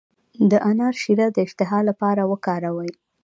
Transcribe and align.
د 0.51 0.51
انار 0.69 0.93
شیره 1.01 1.27
د 1.31 1.37
اشتها 1.47 1.79
لپاره 1.89 2.21
وکاروئ 2.31 2.91